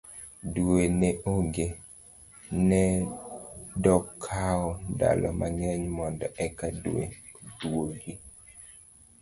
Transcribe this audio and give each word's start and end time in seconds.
dwe 0.55 0.83
ne 0.99 1.09
onge, 1.33 1.67
nedokawo 2.67 4.69
ndalo 4.91 5.27
mang'eny 5.39 5.83
mondo 5.97 6.27
eka 6.45 6.67
dwe 6.83 7.03
odwogi 7.45 8.13